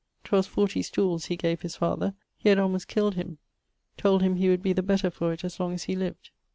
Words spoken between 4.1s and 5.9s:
him he would be the better for't as long as